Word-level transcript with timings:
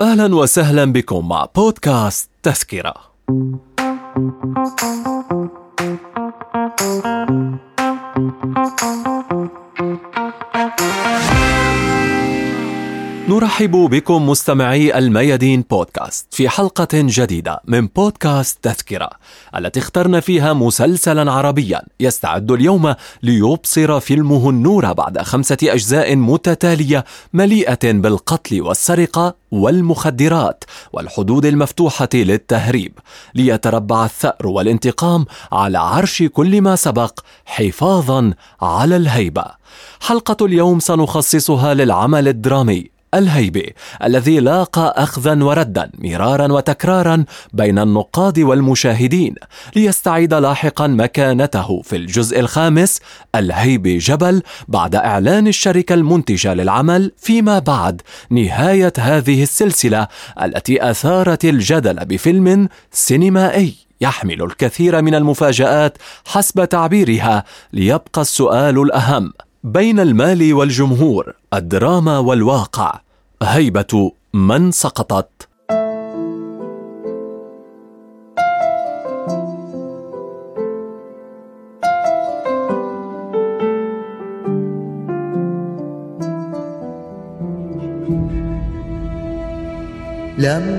أهلا 0.00 0.34
وسهلا 0.34 0.84
بكم 0.84 1.28
مع 1.28 1.46
بودكاست 1.56 2.30
تذكرة. 2.42 2.94
نرحب 13.28 13.70
بكم 13.70 14.28
مستمعي 14.28 14.98
الميادين 14.98 15.64
بودكاست 15.70 16.26
في 16.30 16.48
حلقة 16.48 16.88
جديدة 16.92 17.60
من 17.64 17.86
بودكاست 17.86 18.58
تذكرة 18.62 19.10
التي 19.56 19.80
اخترنا 19.80 20.20
فيها 20.20 20.52
مسلسلا 20.52 21.32
عربيا 21.32 21.82
يستعد 22.00 22.52
اليوم 22.52 22.94
ليبصر 23.22 24.00
فيلمه 24.00 24.50
النور 24.50 24.92
بعد 24.92 25.22
خمسة 25.22 25.56
أجزاء 25.62 26.16
متتالية 26.16 27.04
مليئة 27.32 27.92
بالقتل 27.92 28.62
والسرقة 28.62 29.34
والمخدرات 29.50 30.64
والحدود 30.92 31.46
المفتوحة 31.46 32.08
للتهريب 32.14 32.98
ليتربع 33.34 34.04
الثأر 34.04 34.46
والانتقام 34.46 35.26
على 35.52 35.78
عرش 35.78 36.22
كل 36.22 36.62
ما 36.62 36.76
سبق 36.76 37.20
حفاظا 37.46 38.32
على 38.62 38.96
الهيبة. 38.96 39.44
حلقة 40.00 40.46
اليوم 40.46 40.80
سنخصصها 40.80 41.74
للعمل 41.74 42.28
الدرامي 42.28 42.97
الهيبة 43.14 43.64
الذي 44.04 44.40
لاقى 44.40 44.94
أخذا 44.96 45.44
وردا 45.44 45.90
مرارا 45.98 46.52
وتكرارا 46.52 47.24
بين 47.52 47.78
النقاد 47.78 48.38
والمشاهدين 48.38 49.34
ليستعيد 49.76 50.34
لاحقا 50.34 50.86
مكانته 50.86 51.82
في 51.82 51.96
الجزء 51.96 52.40
الخامس 52.40 53.00
الهيبة 53.34 53.98
جبل 53.98 54.42
بعد 54.68 54.94
إعلان 54.94 55.46
الشركة 55.46 55.94
المنتجة 55.94 56.54
للعمل 56.54 57.12
فيما 57.16 57.58
بعد 57.58 58.02
نهاية 58.30 58.92
هذه 58.98 59.42
السلسلة 59.42 60.08
التي 60.42 60.90
أثارت 60.90 61.44
الجدل 61.44 62.04
بفيلم 62.04 62.68
سينمائي 62.92 63.74
يحمل 64.00 64.42
الكثير 64.42 65.02
من 65.02 65.14
المفاجآت 65.14 65.98
حسب 66.26 66.64
تعبيرها 66.64 67.44
ليبقى 67.72 68.20
السؤال 68.20 68.82
الأهم 68.82 69.32
بين 69.64 70.00
المال 70.00 70.54
والجمهور 70.54 71.34
الدراما 71.54 72.18
والواقع. 72.18 73.00
هيبة 73.42 74.12
من 74.34 74.70
سقطت. 74.70 75.48
تبقى 90.38 90.77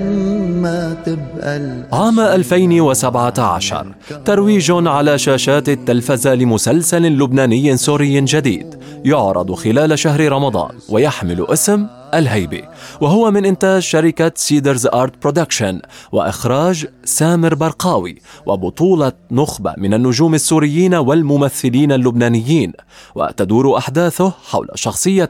عام 1.94 2.20
2017 2.20 3.96
ترويج 4.26 4.72
على 4.72 5.18
شاشات 5.18 5.70
التلفزة 5.70 6.36
لمسلسل 6.36 7.02
لبناني 7.02 7.78
سوري 7.78 8.22
جديد 8.22 8.80
يعرض 9.06 9.54
خلال 9.54 10.00
شهر 10.00 10.32
رمضان 10.32 10.72
ويحمل 10.90 11.46
اسم 11.50 11.88
الهيبة 12.14 12.62
وهو 13.02 13.32
من 13.32 13.46
إنتاج 13.46 13.82
شركة 13.82 14.32
Cedars 14.36 14.88
Art 14.88 15.22
Production 15.22 15.82
وإخراج 16.12 16.86
سامر 17.04 17.56
برقاوي 17.56 18.16
وبطولة 18.46 19.12
نخبة 19.32 19.74
من 19.78 19.94
النجوم 19.94 20.34
السوريين 20.34 20.96
والممثلين 20.96 21.92
اللبنانيين 21.92 22.74
وتدور 23.16 23.78
أحداثه 23.78 24.34
حول 24.50 24.68
شخصية 24.76 25.30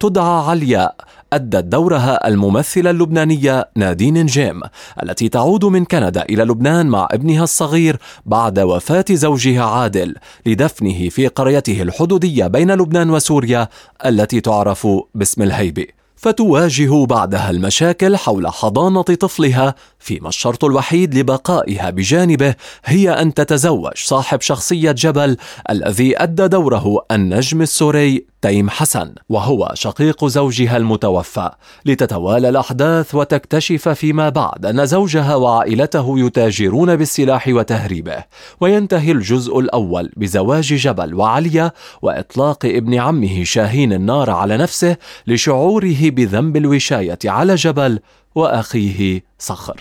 تدعى 0.00 0.44
علياء 0.48 0.94
أدت 1.32 1.64
دورها 1.64 2.28
الممثلة 2.28 2.90
اللبنانية 2.90 3.68
نادين 3.76 4.26
جيم 4.26 4.60
التي 5.02 5.28
تعود 5.28 5.64
من 5.64 5.84
كندا 5.84 6.22
إلى 6.22 6.42
لبنان 6.44 6.86
مع 6.86 7.08
ابنها 7.10 7.44
الصغير 7.44 7.96
بعد 8.26 8.58
وفاة 8.58 9.04
زوجها 9.10 9.64
عادل 9.64 10.14
لدفنه 10.46 11.08
في 11.08 11.26
قريته 11.26 11.82
الحدودية 11.82 12.46
بين 12.46 12.70
لبنان 12.70 13.10
وسوريا 13.10 13.68
التي 14.06 14.40
تعرف 14.40 14.86
باسم 15.14 15.42
الهيبة. 15.42 15.86
فتواجه 16.16 17.06
بعدها 17.06 17.50
المشاكل 17.50 18.16
حول 18.16 18.48
حضانة 18.48 19.02
طفلها 19.02 19.74
فيما 20.00 20.28
الشرط 20.28 20.64
الوحيد 20.64 21.14
لبقائها 21.14 21.90
بجانبه 21.90 22.54
هي 22.84 23.10
أن 23.10 23.34
تتزوج 23.34 23.96
صاحب 23.96 24.40
شخصية 24.40 24.92
جبل 24.92 25.36
الذي 25.70 26.22
أدى 26.22 26.48
دوره 26.48 27.04
النجم 27.10 27.62
السوري 27.62 28.30
تيم 28.42 28.70
حسن 28.70 29.14
وهو 29.28 29.70
شقيق 29.74 30.24
زوجها 30.24 30.76
المتوفى. 30.76 31.50
لتتوالى 31.84 32.48
الأحداث 32.48 33.14
وتكتشف 33.14 33.88
فيما 33.88 34.28
بعد 34.28 34.66
أن 34.66 34.86
زوجها 34.86 35.34
وعائلته 35.34 36.18
يتاجرون 36.18 36.96
بالسلاح 36.96 37.48
وتهريبه. 37.48 38.24
وينتهي 38.60 39.12
الجزء 39.12 39.58
الأول 39.58 40.10
بزواج 40.16 40.74
جبل 40.74 41.14
وعليا 41.14 41.72
وإطلاق 42.02 42.64
ابن 42.64 42.94
عمه 42.94 43.44
شاهين 43.44 43.92
النار 43.92 44.30
على 44.30 44.56
نفسه 44.56 44.96
لشعوره 45.26 46.10
بذنب 46.10 46.56
الوشاية 46.56 47.18
على 47.24 47.54
جبل 47.54 47.98
وأخيه 48.34 49.22
صخر. 49.38 49.80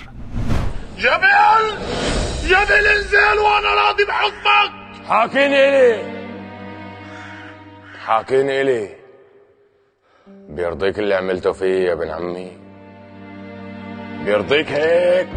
جبل 0.97 1.77
جبل 2.47 2.87
انزل 2.87 3.39
وأنا 3.39 3.73
راضي 3.73 4.05
بحكمك! 4.05 4.71
حاكيني 5.07 5.69
إلي! 5.69 6.03
حاكيني 8.05 8.61
إلي! 8.61 8.89
بيرضيك 10.27 10.99
اللي 10.99 11.15
عملته 11.15 11.51
فيه 11.51 11.87
يا 11.87 11.93
ابن 11.93 12.09
عمي. 12.09 12.51
بيرضيك 14.25 14.71
هيك! 14.71 15.29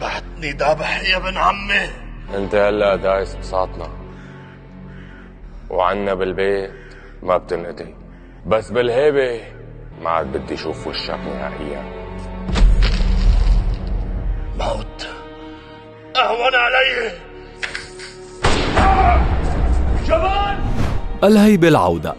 بعتني 0.00 0.50
ذبح 0.52 1.02
يا 1.02 1.16
ابن 1.16 1.36
عمي. 1.36 1.90
أنت 2.34 2.54
هلا 2.54 2.96
دايس 2.96 3.34
بساطنا. 3.34 3.88
وعنا 5.70 6.14
بالبيت 6.14 6.70
ما 7.22 7.36
بتنقتي. 7.36 7.94
بس 8.46 8.70
بالهيبة 8.70 9.53
ما 10.02 10.10
عاد 10.10 10.36
بدي 10.36 10.54
أشوف 10.54 10.86
وشك 10.86 11.10
نهائيا. 11.10 11.82
موت. 14.58 15.08
أهون 16.16 16.54
علي 16.54 17.12
جبان 20.06 20.58
الهيبة 21.24 21.68
العودة. 21.68 22.14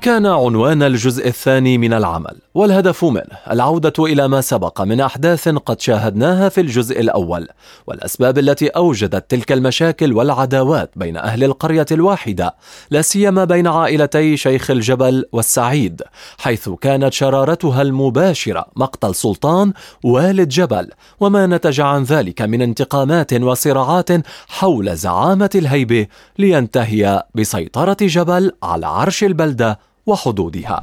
كان 0.00 0.26
عنوان 0.26 0.82
الجزء 0.82 1.28
الثاني 1.28 1.78
من 1.78 1.92
العمل. 1.92 2.36
والهدف 2.58 3.04
منه 3.04 3.38
العودة 3.50 3.92
إلى 3.98 4.28
ما 4.28 4.40
سبق 4.40 4.80
من 4.80 5.00
أحداث 5.00 5.48
قد 5.48 5.80
شاهدناها 5.80 6.48
في 6.48 6.60
الجزء 6.60 7.00
الأول 7.00 7.48
والأسباب 7.86 8.38
التي 8.38 8.68
أوجدت 8.68 9.30
تلك 9.30 9.52
المشاكل 9.52 10.12
والعداوات 10.12 10.90
بين 10.96 11.16
أهل 11.16 11.44
القرية 11.44 11.86
الواحدة 11.92 12.54
لا 12.90 13.02
سيما 13.02 13.44
بين 13.44 13.66
عائلتي 13.66 14.36
شيخ 14.36 14.70
الجبل 14.70 15.24
والسعيد 15.32 16.02
حيث 16.38 16.68
كانت 16.68 17.12
شرارتها 17.12 17.82
المباشرة 17.82 18.66
مقتل 18.76 19.14
سلطان 19.14 19.72
والد 20.04 20.48
جبل 20.48 20.90
وما 21.20 21.46
نتج 21.46 21.80
عن 21.80 22.02
ذلك 22.02 22.42
من 22.42 22.62
انتقامات 22.62 23.32
وصراعات 23.32 24.10
حول 24.48 24.96
زعامة 24.96 25.50
الهيبة 25.54 26.06
لينتهي 26.38 27.22
بسيطرة 27.34 27.96
جبل 28.00 28.52
على 28.62 28.86
عرش 28.86 29.24
البلدة 29.24 29.78
وحدودها. 30.06 30.82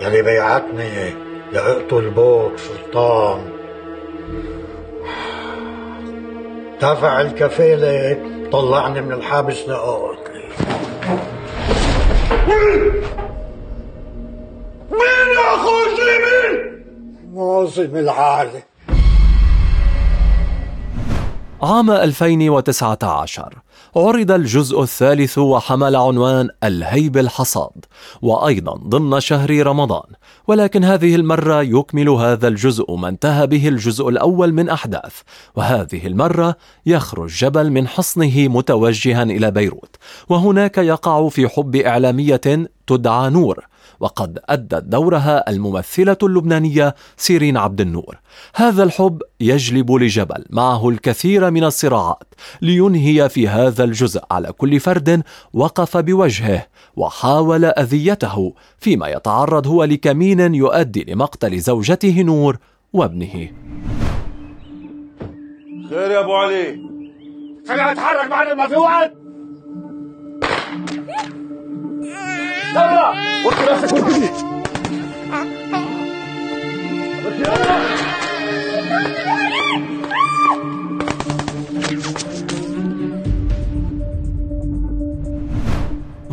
يلي 0.00 0.22
بيعتني 0.22 1.14
لأقتل 1.52 2.10
بوك 2.10 2.52
سلطان. 2.56 3.50
دفع 6.82 7.20
الكفيلة 7.20 8.18
طلعني 8.52 9.00
من 9.00 9.12
الحابس 9.12 9.68
لأقتلي 9.68 10.48
مين 14.90 15.28
يا 15.36 15.54
أخو 15.54 15.70
مين؟ 15.98 16.84
معظم 17.34 17.96
العالم. 17.96 18.62
عام 21.64 21.90
2019 21.90 23.58
عرض 23.96 24.30
الجزء 24.30 24.82
الثالث 24.82 25.38
وحمل 25.38 25.96
عنوان 25.96 26.48
الهيب 26.64 27.16
الحصاد 27.16 27.84
وأيضا 28.22 28.74
ضمن 28.74 29.20
شهر 29.20 29.66
رمضان. 29.66 30.06
ولكن 30.46 30.84
هذه 30.84 31.14
المرة 31.14 31.62
يكمل 31.62 32.08
هذا 32.08 32.48
الجزء 32.48 32.94
ما 32.94 33.08
انتهى 33.08 33.46
به 33.46 33.68
الجزء 33.68 34.08
الأول 34.08 34.52
من 34.52 34.68
أحداث 34.68 35.20
وهذه 35.56 36.06
المرة 36.06 36.56
يخرج 36.86 37.30
جبل 37.30 37.70
من 37.70 37.88
حصنه 37.88 38.48
متوجها 38.48 39.22
إلى 39.22 39.50
بيروت. 39.50 39.96
وهناك 40.28 40.78
يقع 40.78 41.28
في 41.28 41.48
حب 41.48 41.76
إعلامية 41.76 42.70
تدعى 42.86 43.30
نور 43.30 43.66
وقد 44.00 44.38
أدت 44.48 44.84
دورها 44.84 45.50
الممثلة 45.50 46.16
اللبنانية 46.22 46.94
سيرين 47.16 47.56
عبد 47.56 47.80
النور. 47.80 48.18
هذا 48.54 48.82
الحب 48.82 49.22
يجلب 49.40 49.92
لجبل 49.92 50.44
معه 50.50 50.88
الكثير 50.88 51.50
من 51.50 51.64
الصراعات 51.64 52.34
لينهي 52.62 53.28
في 53.28 53.48
هذا 53.48 53.84
الجزء 53.84 54.22
على 54.30 54.52
كل 54.52 54.80
فرد 54.80 55.22
وقف 55.52 55.96
بوجهه 55.96 56.66
وحاول 56.96 57.64
أذيته 57.64 58.54
فيما 58.78 59.08
يتعرض 59.08 59.66
هو 59.66 59.84
لكمين 59.84 60.54
يؤدي 60.54 61.04
لمقتل 61.08 61.58
زوجته 61.58 62.22
نور 62.22 62.56
وابنه. 62.92 63.50
خير 65.90 66.10
يا 66.10 66.20
أبو 66.20 66.32
علي. 66.32 66.94
خلينا 67.68 67.92
نتحرك 67.92 68.30
معنا 68.30 68.54
ما 68.54 68.68
في 68.68 68.76
وقت 68.76 69.23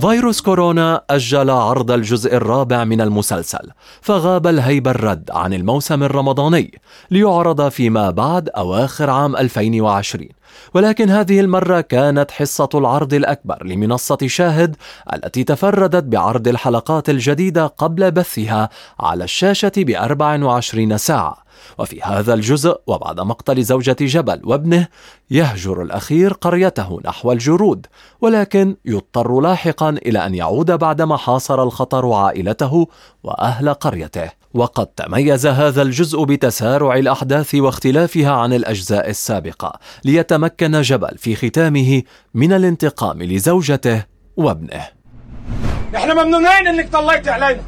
فيروس 0.02 0.42
كورونا 0.42 1.02
أجل 1.10 1.50
عرض 1.50 1.92
الجزء 1.92 2.36
الرابع 2.36 2.84
من 2.84 3.02
المسلسل 3.02 3.72
فغاب 4.02 4.48
الهيب 4.48 4.88
الرد 4.88 5.32
عن 5.32 5.54
الموسم 5.54 6.04
الرمضاني 6.04 6.82
ليعرض 7.12 7.70
فيما 7.70 8.10
بعد 8.10 8.50
أواخر 8.50 9.10
عام 9.10 9.36
2020 9.36 10.28
ولكن 10.74 11.10
هذه 11.10 11.40
المرة 11.40 11.82
كانت 11.82 12.32
حصة 12.32 12.70
العرض 12.76 13.14
الأكبر 13.14 13.66
لمنصة 13.66 14.18
شاهد 14.26 14.76
التي 15.14 15.44
تفردت 15.44 16.04
بعرض 16.04 16.48
الحلقات 16.48 17.10
الجديدة 17.10 17.68
قبل 17.68 18.12
بثها 18.12 18.70
على 19.00 19.24
الشاشة 19.24 19.72
ب 19.78 19.90
24 19.90 20.98
ساعة. 20.98 21.52
وفي 21.78 22.02
هذا 22.02 22.34
الجزء 22.34 22.82
وبعد 22.88 23.20
مقتل 23.20 23.64
زوجة 23.64 23.96
جبل 24.00 24.42
وابنه 24.44 24.88
يهجر 25.32 25.82
الأخير 25.82 26.34
قريته 26.34 27.00
نحو 27.06 27.32
الجرود 27.32 27.88
ولكن 28.22 28.76
يضطر 28.86 29.40
لاحقا 29.40 29.90
إلى 29.90 30.26
أن 30.26 30.36
يعود 30.36 30.72
بعدما 30.72 31.18
حاصر 31.18 31.64
الخطر 31.64 32.14
عائلته 32.14 32.88
وأهل 33.24 33.74
قريته. 33.74 34.41
وقد 34.54 34.86
تميز 34.86 35.48
هذا 35.48 35.82
الجزء 35.82 36.24
بتسارع 36.24 36.96
الأحداث 36.96 37.56
واختلافها 37.56 38.32
عن 38.32 38.54
الأجزاء 38.54 39.10
السابقة 39.10 39.80
ليتمكن 40.06 40.82
جبل 40.82 41.18
في 41.18 41.36
ختامه 41.36 42.04
من 42.34 42.54
الانتقام 42.54 43.24
لزوجته 43.24 44.04
وابنه. 44.38 44.88
إحنا 45.96 46.14
ممنونين 46.14 46.68
إنك 46.68 46.90
طليتي 46.90 47.30
علينا. 47.30 47.62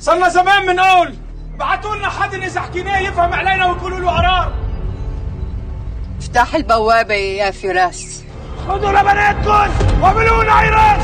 صرنا 0.00 0.28
زمان 0.28 0.66
بنقول 0.66 1.14
ابعتوا 1.54 1.96
لنا 1.96 2.08
حد 2.08 2.34
اذا 2.34 2.60
حكيناه 2.60 2.98
يفهم 2.98 3.32
علينا 3.32 3.66
ويقولوا 3.66 4.00
له 4.00 4.10
قرار. 4.10 4.52
افتح 6.18 6.54
البوابة 6.54 7.14
يا 7.14 7.50
فراس. 7.50 8.22
خذوا 8.68 8.90
لبناتكم 8.90 10.02
واعملوا 10.02 10.44
لنا 10.44 10.52
عراس 10.52 11.02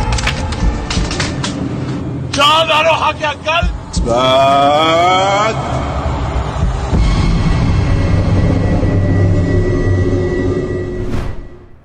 شاد 2.36 2.86
روحك 2.86 3.20
يا 3.20 3.32
كلب 3.32 3.83
إثبات. 4.04 5.54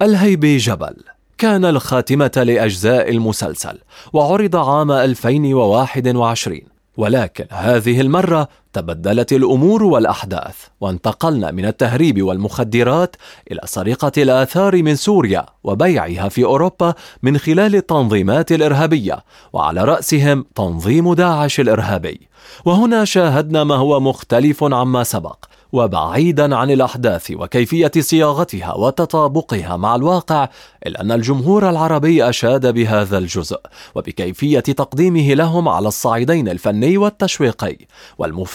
الهيبي 0.01 0.57
جبل. 0.57 0.95
كان 1.37 1.65
الخاتمة 1.65 2.31
لأجزاء 2.35 3.09
المسلسل 3.09 3.79
وعرض 4.13 4.55
عام 4.55 4.91
2021 4.91 6.61
ولكن 6.97 7.45
هذه 7.51 8.01
المرة 8.01 8.47
تبدلت 8.73 9.33
الأمور 9.33 9.83
والأحداث 9.83 10.55
وانتقلنا 10.81 11.51
من 11.51 11.65
التهريب 11.65 12.23
والمخدرات 12.23 13.15
إلى 13.51 13.61
سرقة 13.65 14.11
الآثار 14.17 14.83
من 14.83 14.95
سوريا 14.95 15.45
وبيعها 15.63 16.29
في 16.29 16.43
أوروبا 16.43 16.93
من 17.23 17.37
خلال 17.37 17.75
التنظيمات 17.75 18.51
الإرهابية 18.51 19.23
وعلى 19.53 19.83
رأسهم 19.83 20.45
تنظيم 20.55 21.13
داعش 21.13 21.59
الإرهابي. 21.59 22.29
وهنا 22.65 23.05
شاهدنا 23.05 23.63
ما 23.63 23.75
هو 23.75 23.99
مختلف 23.99 24.63
عما 24.63 25.03
سبق 25.03 25.45
وبعيدا 25.71 26.55
عن 26.55 26.71
الأحداث 26.71 27.31
وكيفية 27.31 27.91
صياغتها 27.99 28.73
وتطابقها 28.73 29.77
مع 29.77 29.95
الواقع 29.95 30.49
الا 30.85 31.01
أن 31.01 31.11
الجمهور 31.11 31.69
العربي 31.69 32.29
أشاد 32.29 32.73
بهذا 32.73 33.17
الجزء 33.17 33.59
وبكيفية 33.95 34.59
تقديمه 34.59 35.33
لهم 35.33 35.69
على 35.69 35.87
الصعيدين 35.87 36.49
الفني 36.49 36.97
والتشويقي 36.97 37.77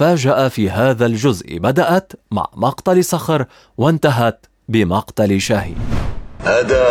والمفاجاه 0.04 0.48
في 0.48 0.70
هذا 0.70 1.06
الجزء. 1.06 1.58
بدأت 1.58 2.12
مع 2.30 2.46
مقتل 2.56 3.04
صخر 3.04 3.46
وانتهت 3.78 4.46
بمقتل 4.68 5.40
شاهين. 5.40 5.76
هذا 6.40 6.84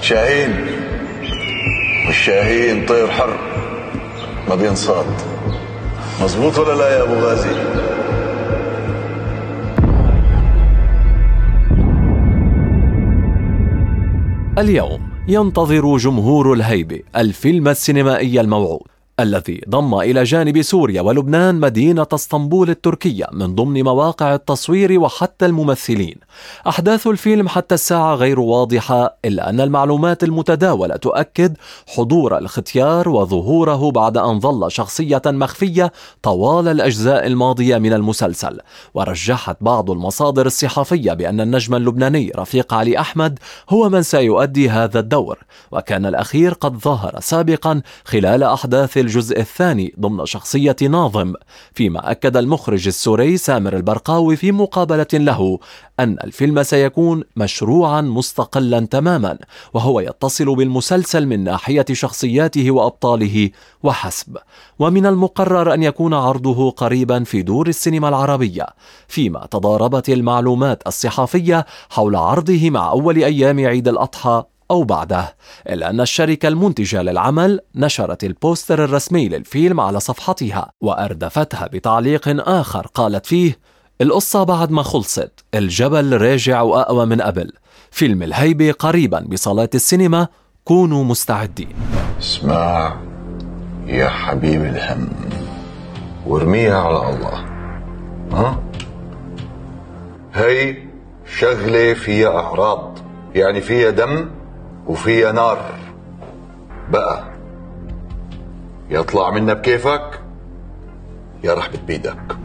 شاهين. 0.00 0.66
والشاهين 2.06 2.86
طير 2.86 3.10
حر 3.10 3.38
ما 4.48 4.54
بينصاد. 4.54 5.06
مظبوط 6.22 6.58
ولا 6.58 6.76
لا 6.78 6.88
يا 6.96 7.02
أبو 7.02 7.14
غازي؟ 7.14 7.54
اليوم 14.58 15.00
ينتظر 15.28 15.96
جمهور 15.96 16.52
الهيبة 16.52 17.00
الفيلم 17.16 17.68
السينمائي 17.68 18.40
الموعود. 18.40 18.93
الذي 19.20 19.60
ضم 19.68 19.94
إلى 19.94 20.24
جانب 20.24 20.62
سوريا 20.62 21.02
ولبنان 21.02 21.54
مدينة 21.54 22.06
اسطنبول 22.12 22.70
التركية 22.70 23.26
من 23.32 23.54
ضمن 23.54 23.82
مواقع 23.82 24.34
التصوير 24.34 25.00
وحتى 25.00 25.46
الممثلين. 25.46 26.16
أحداث 26.68 27.06
الفيلم 27.06 27.48
حتى 27.48 27.74
الساعة 27.74 28.14
غير 28.14 28.40
واضحة 28.40 29.16
إلا 29.24 29.50
أن 29.50 29.60
المعلومات 29.60 30.24
المتداولة 30.24 30.96
تؤكد 30.96 31.56
حضور 31.96 32.38
الختيار 32.38 33.08
وظهوره 33.08 33.90
بعد 33.90 34.16
أن 34.16 34.40
ظل 34.40 34.70
شخصية 34.70 35.22
مخفية 35.26 35.92
طوال 36.22 36.68
الأجزاء 36.68 37.26
الماضية 37.26 37.78
من 37.78 37.92
المسلسل. 37.92 38.58
ورجحت 38.94 39.56
بعض 39.60 39.90
المصادر 39.90 40.46
الصحفية 40.46 41.12
بأن 41.12 41.40
النجم 41.40 41.74
اللبناني 41.74 42.32
رفيق 42.36 42.74
علي 42.74 42.98
أحمد 42.98 43.38
هو 43.70 43.88
من 43.88 44.02
سيؤدي 44.02 44.70
هذا 44.70 45.00
الدور، 45.00 45.38
وكان 45.72 46.06
الأخير 46.06 46.52
قد 46.54 46.76
ظهر 46.76 47.20
سابقا 47.20 47.82
خلال 48.04 48.42
أحداث 48.42 49.03
الجزء 49.04 49.40
الثاني 49.40 49.94
ضمن 50.00 50.26
شخصية 50.26 50.76
ناظم 50.82 51.32
فيما 51.74 52.10
أكد 52.10 52.36
المخرج 52.36 52.86
السوري 52.86 53.36
سامر 53.36 53.76
البرقاوي 53.76 54.36
في 54.36 54.52
مقابلة 54.52 55.06
له 55.12 55.58
أن 56.00 56.16
الفيلم 56.24 56.62
سيكون 56.62 57.24
مشروعا 57.36 58.00
مستقلا 58.00 58.80
تماما 58.80 59.38
وهو 59.74 60.00
يتصل 60.00 60.56
بالمسلسل 60.56 61.26
من 61.26 61.44
ناحية 61.44 61.84
شخصياته 61.92 62.70
وأبطاله 62.70 63.50
وحسب. 63.82 64.36
ومن 64.78 65.06
المقرر 65.06 65.74
أن 65.74 65.82
يكون 65.82 66.14
عرضه 66.14 66.70
قريبا 66.70 67.24
في 67.24 67.42
دور 67.42 67.68
السينما 67.68 68.08
العربية 68.08 68.66
فيما 69.08 69.46
تضاربت 69.50 70.08
المعلومات 70.08 70.86
الصحفية 70.86 71.66
حول 71.90 72.16
عرضه 72.16 72.70
مع 72.70 72.90
أول 72.90 73.16
أيام 73.16 73.66
عيد 73.66 73.88
الأضحى 73.88 74.44
أو 74.70 74.84
بعده 74.84 75.36
إلا 75.68 75.90
أن 75.90 76.00
الشركة 76.00 76.48
المنتجة 76.48 77.02
للعمل 77.02 77.60
نشرت 77.74 78.24
البوستر 78.24 78.84
الرسمي 78.84 79.28
للفيلم 79.28 79.80
على 79.80 80.00
صفحتها 80.00 80.70
وأردفتها 80.80 81.66
بتعليق 81.66 82.48
آخر 82.48 82.86
قالت 82.86 83.26
فيه 83.26 83.58
القصة 84.00 84.42
بعد 84.42 84.70
ما 84.70 84.82
خلصت 84.82 85.44
الجبل 85.54 86.16
راجع 86.22 86.62
وأقوى 86.62 87.06
من 87.06 87.20
قبل. 87.20 87.52
فيلم 87.90 88.22
الهيبة 88.22 88.72
قريبا 88.72 89.20
بصالات 89.20 89.74
السينما 89.74 90.28
كونوا 90.64 91.04
مستعدين. 91.04 91.74
اسمع 92.20 92.96
يا 93.86 94.08
حبيب 94.08 94.64
الهم 94.64 95.08
وارميها 96.26 96.78
على 96.80 97.14
الله. 97.14 97.44
ها؟ 98.32 98.62
هي 100.34 100.76
شغلة 101.38 101.94
فيها 101.94 102.28
أعراض 102.28 102.98
يعني 103.34 103.60
فيها 103.60 103.90
دم؟ 103.90 104.30
وفيها 104.86 105.32
نار. 105.32 105.78
بقى. 106.90 107.34
يطلع 108.90 109.30
منا 109.30 109.52
بكيفك 109.52 110.20
يا 111.44 111.54
رح 111.54 111.68
بتبيدك 111.68 112.36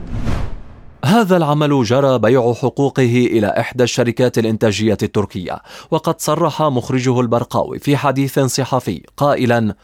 هذا 1.05 1.37
العمل 1.37 1.83
جرى 1.83 2.19
بيع 2.19 2.53
حقوقه 2.53 3.27
إلى 3.31 3.47
إحدى 3.47 3.83
الشركات 3.83 4.37
الإنتاجية 4.37 4.97
التركية 5.03 5.61
وقد 5.91 6.21
صرح 6.21 6.61
مخرجه 6.61 7.19
البرقاوي 7.19 7.79
في 7.79 7.97
حديث 7.97 8.39
صحفي 8.39 9.03
قائلا 9.17 9.75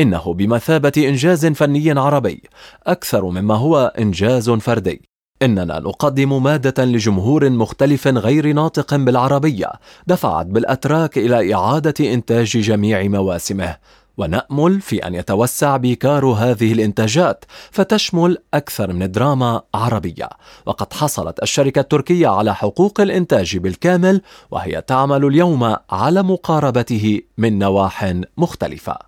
إنه 0.00 0.34
بمثابة 0.34 0.92
إنجاز 0.98 1.46
فني 1.46 1.90
عربي 1.90 2.42
أكثر 2.86 3.24
مما 3.24 3.54
هو 3.54 3.92
إنجاز 3.98 4.50
فردي. 4.50 5.08
إننا 5.42 5.78
نقدم 5.80 6.42
مادة 6.42 6.84
لجمهور 6.84 7.50
مختلف 7.50 8.08
غير 8.08 8.52
ناطق 8.52 8.94
بالعربية 8.94 9.72
دفعت 10.06 10.46
بالأتراك 10.46 11.18
إلى 11.18 11.54
إعادة 11.54 12.12
إنتاج 12.12 12.46
جميع 12.46 13.02
مواسمه. 13.02 13.76
ونأمل 14.18 14.80
في 14.80 15.06
أن 15.06 15.14
يتوسع 15.14 15.76
بيكار 15.76 16.26
هذه 16.26 16.72
الإنتاجات 16.72 17.44
فتشمل 17.70 18.38
أكثر 18.54 18.92
من 18.92 19.12
دراما 19.12 19.62
عربية. 19.74 20.28
وقد 20.66 20.92
حصلت 20.92 21.42
الشركة 21.42 21.80
التركية 21.80 22.28
على 22.28 22.54
حقوق 22.54 23.00
الإنتاج 23.00 23.56
بالكامل 23.56 24.20
وهي 24.50 24.80
تعمل 24.86 25.24
اليوم 25.24 25.76
على 25.90 26.22
مقاربته 26.22 27.20
من 27.38 27.58
نواح 27.58 28.14
مختلفة. 28.36 28.98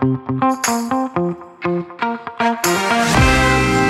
Thank 0.00 0.28
you. 2.66 3.87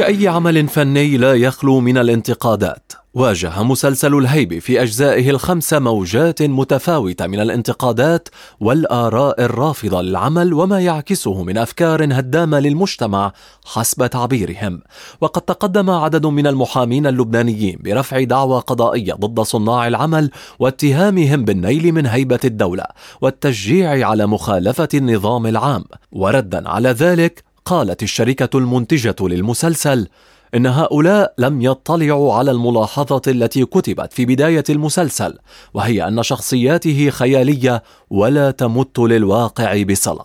كأي 0.00 0.28
عمل 0.28 0.68
فني 0.68 1.16
لا 1.16 1.34
يخلو 1.34 1.80
من 1.80 1.98
الانتقادات. 1.98 2.92
واجه 3.14 3.62
مسلسل 3.62 4.14
الهيب 4.14 4.58
في 4.58 4.82
أجزائه 4.82 5.30
الخمسة 5.30 5.78
موجات 5.78 6.42
متفاوتة 6.42 7.26
من 7.26 7.40
الانتقادات 7.40 8.28
والآراء 8.60 9.44
الرافضة 9.44 10.02
للعمل 10.02 10.54
وما 10.54 10.80
يعكسه 10.80 11.42
من 11.42 11.58
أفكار 11.58 12.04
هدامة 12.04 12.60
للمجتمع 12.60 13.32
حسب 13.64 14.06
تعبيرهم. 14.06 14.82
وقد 15.20 15.42
تقدم 15.42 15.90
عدد 15.90 16.26
من 16.26 16.46
المحامين 16.46 17.06
اللبنانيين 17.06 17.78
برفع 17.84 18.22
دعوى 18.22 18.60
قضائية 18.60 19.14
ضد 19.14 19.40
صناع 19.40 19.88
العمل 19.88 20.30
واتهامهم 20.58 21.44
بالنيل 21.44 21.92
من 21.92 22.06
هيبة 22.06 22.40
الدولة 22.44 22.84
والتشجيع 23.20 24.08
على 24.08 24.26
مخالفة 24.26 24.88
النظام 24.94 25.46
العام. 25.46 25.84
وردا 26.12 26.68
على 26.68 26.88
ذلك 26.88 27.49
قالت 27.70 28.02
الشركة 28.02 28.58
المنتجة 28.58 29.16
للمسلسل 29.20 30.08
إن 30.54 30.66
هؤلاء 30.66 31.34
لم 31.38 31.62
يطلعوا 31.62 32.34
على 32.34 32.50
الملاحظة 32.50 33.22
التي 33.26 33.64
كتبت 33.64 34.12
في 34.12 34.26
بداية 34.26 34.64
المسلسل 34.70 35.38
وهي 35.74 36.08
أن 36.08 36.22
شخصياته 36.22 37.10
خيالية 37.10 37.82
ولا 38.10 38.50
تمت 38.50 38.98
للواقع 38.98 39.82
بصلة. 39.82 40.24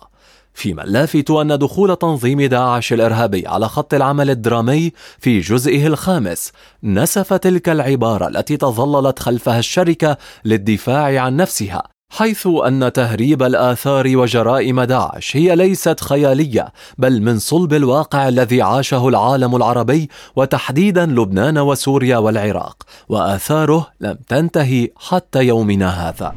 فيما 0.54 0.84
اللافت 0.84 1.30
أن 1.30 1.58
دخول 1.58 1.96
تنظيم 1.96 2.42
داعش 2.42 2.92
الإرهابي 2.92 3.46
على 3.46 3.68
خط 3.68 3.94
العمل 3.94 4.30
الدرامي 4.30 4.92
في 5.18 5.40
جزئه 5.40 5.86
الخامس 5.86 6.52
نسف 6.82 7.32
تلك 7.32 7.68
العبارة 7.68 8.28
التي 8.28 8.56
تظللت 8.56 9.18
خلفها 9.18 9.58
الشركة 9.58 10.16
للدفاع 10.44 11.20
عن 11.20 11.36
نفسها. 11.36 11.95
حيث 12.10 12.46
أن 12.66 12.92
تهريب 12.92 13.42
الآثار 13.42 14.16
وجرائم 14.16 14.80
داعش 14.80 15.36
هي 15.36 15.56
ليست 15.56 16.00
خيالية 16.00 16.72
بل 16.98 17.22
من 17.22 17.38
صلب 17.38 17.74
الواقع 17.74 18.28
الذي 18.28 18.62
عاشه 18.62 19.08
العالم 19.08 19.56
العربي 19.56 20.10
وتحديدا 20.36 21.06
لبنان 21.06 21.58
وسوريا 21.58 22.18
والعراق. 22.18 22.82
وآثاره 23.08 23.86
لم 24.00 24.18
تنتهي 24.28 24.88
حتى 25.08 25.42
يومنا 25.42 26.08
هذا. 26.08 26.34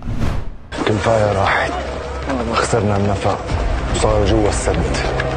كفايه 0.85 1.33
راحت 1.33 1.71
خسرنا 2.53 2.97
النفق. 2.97 3.39
وصار 3.95 4.25
جوا 4.25 4.49
السد 4.49 5.28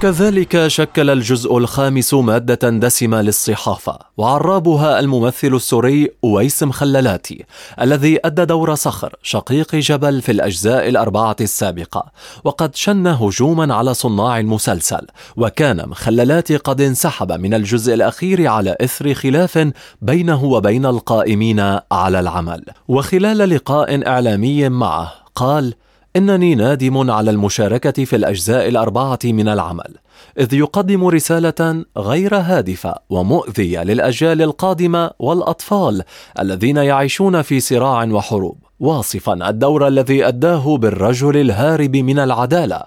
كذلك 0.00 0.66
شكل 0.66 1.10
الجزء 1.10 1.56
الخامس 1.58 2.14
مادة 2.14 2.70
دسمة 2.70 3.22
للصحافة 3.22 3.98
وعرابها 4.16 5.00
الممثل 5.00 5.54
السوري 5.54 6.10
أويس 6.24 6.62
مخللاتي 6.62 7.44
الذي 7.80 8.18
أدى 8.24 8.44
دور 8.44 8.74
صخر 8.74 9.14
شقيق 9.22 9.74
جبل 9.74 10.22
في 10.22 10.32
الأجزاء 10.32 10.88
الأربعة 10.88 11.36
السابقة 11.40 12.12
وقد 12.44 12.74
شن 12.74 13.06
هجوما 13.06 13.74
على 13.74 13.94
صناع 13.94 14.38
المسلسل 14.38 15.06
وكان 15.36 15.88
مخللاتي 15.88 16.56
قد 16.56 16.80
انسحب 16.80 17.32
من 17.32 17.54
الجزء 17.54 17.94
الأخير 17.94 18.46
على 18.48 18.76
إثر 18.80 19.14
خلاف 19.14 19.72
بينه 20.02 20.44
وبين 20.44 20.86
القائمين 20.86 21.60
على 21.92 22.20
العمل. 22.20 22.64
وخلال 22.88 23.38
لقاء 23.38 24.08
إعلامي 24.08 24.68
معه 24.68 25.12
قال 25.34 25.74
إنني 26.16 26.54
نادم 26.54 27.10
على 27.10 27.30
المشاركة 27.30 28.04
في 28.04 28.16
الأجزاء 28.16 28.68
الأربعة 28.68 29.18
من 29.24 29.48
العمل 29.48 29.94
إذ 30.38 30.54
يقدم 30.54 31.06
رسالة 31.06 31.84
غير 31.98 32.36
هادفة 32.36 32.94
ومؤذية 33.10 33.82
للأجيال 33.82 34.42
القادمة 34.42 35.10
والأطفال 35.18 36.02
الذين 36.38 36.76
يعيشون 36.76 37.42
في 37.42 37.60
صراع 37.60 38.04
وحروب 38.04 38.58
واصفا 38.80 39.48
الدور 39.48 39.88
الذي 39.88 40.28
أداه 40.28 40.76
بالرجل 40.76 41.36
الهارب 41.36 41.96
من 41.96 42.18
العدالة 42.18 42.82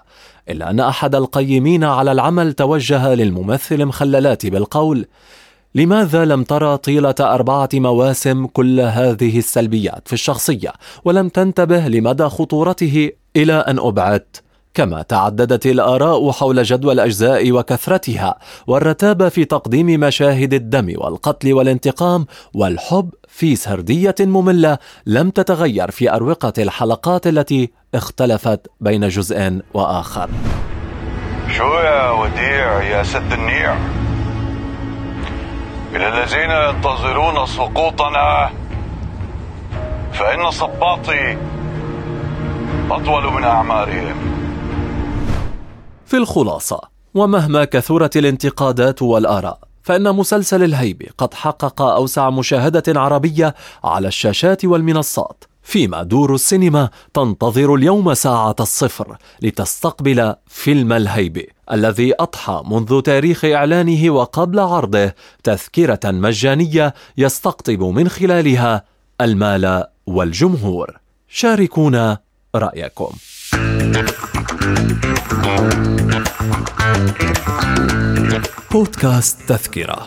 إلا 0.48 0.70
أن 0.70 0.80
أحد 0.80 1.14
القيمين 1.14 1.84
على 1.84 2.12
العمل 2.12 2.52
توجه 2.52 3.14
للممثل 3.14 3.84
مخللات 3.84 4.46
بالقول 4.46 5.06
لماذا 5.76 6.24
لم 6.24 6.44
ترى 6.44 6.76
طيلة 6.76 7.14
أربعة 7.20 7.68
مواسم 7.74 8.46
كل 8.46 8.80
هذه 8.80 9.38
السلبيات 9.38 10.08
في 10.08 10.12
الشخصية 10.12 10.72
ولم 11.04 11.28
تنتبه 11.28 11.88
لمدى 11.88 12.24
خطورته 12.24 13.10
إلى 13.36 13.52
أن 13.52 13.78
أبعدت؟ 13.78 14.42
كما 14.74 15.02
تعددت 15.02 15.66
الآراء 15.66 16.30
حول 16.30 16.62
جدوى 16.62 16.92
الأجزاء 16.92 17.52
وكثرتها 17.52 18.38
والرتابة 18.66 19.28
في 19.28 19.44
تقديم 19.44 19.86
مشاهد 19.86 20.54
الدم 20.54 20.92
والقتل 20.96 21.52
والانتقام 21.52 22.26
والحب 22.54 23.10
في 23.28 23.56
سردية 23.56 24.14
مملة 24.20 24.78
لم 25.06 25.30
تتغير 25.30 25.90
في 25.90 26.10
أروقة 26.12 26.52
الحلقات 26.58 27.26
التي 27.26 27.70
اختلفت 27.94 28.60
بين 28.80 29.08
جزء 29.08 29.60
وآخر 29.74 30.30
شو 31.56 31.64
يا 31.64 32.10
وديع 32.10 32.82
يا 32.82 33.02
سد 33.02 33.32
النيع 33.32 33.93
إلى 35.96 36.08
الذين 36.08 36.50
ينتظرون 36.50 37.46
سقوطنا. 37.46 38.50
فإن 40.12 40.50
صباطي 40.50 41.36
أطول 42.90 43.32
من 43.32 43.44
أعمارهم. 43.44 44.16
في 46.06 46.16
الخلاصة 46.16 46.80
ومهما 47.14 47.64
كثرت 47.64 48.16
الانتقادات 48.16 49.02
والآراء 49.02 49.58
فإن 49.82 50.16
مسلسل 50.16 50.62
الهيب 50.62 51.02
قد 51.18 51.34
حقق 51.34 51.82
أوسع 51.82 52.30
مشاهدة 52.30 53.00
عربية 53.00 53.54
على 53.84 54.08
الشاشات 54.08 54.64
والمنصات 54.64 55.44
فيما 55.62 56.02
دور 56.02 56.34
السينما 56.34 56.90
تنتظر 57.14 57.74
اليوم 57.74 58.14
ساعة 58.14 58.56
الصفر 58.60 59.16
لتستقبل 59.42 60.34
فيلم 60.46 60.92
الهيبة 60.92 61.53
الذي 61.72 62.14
أضحى 62.20 62.62
منذ 62.66 63.00
تاريخ 63.00 63.44
إعلانه 63.44 64.10
وقبل 64.10 64.60
عرضه 64.60 65.12
تذكرة 65.44 66.00
مجانية 66.04 66.94
يستقطب 67.16 67.82
من 67.82 68.08
خلالها 68.08 68.84
المال 69.20 69.84
والجمهور. 70.06 70.98
شاركونا 71.28 72.18
رأيكم. 72.54 73.10
بودكاست 78.72 79.48
تذكرة. 79.48 80.06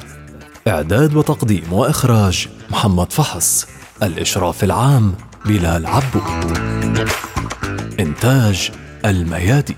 إعداد 0.67 1.15
وتقديم 1.15 1.73
وإخراج 1.73 2.47
محمد 2.69 3.13
فحص. 3.13 3.67
الإشراف 4.03 4.63
العام 4.63 5.13
بلال 5.45 5.85
عبود. 5.85 6.57
إنتاج 7.99 8.71
الميادين. 9.05 9.77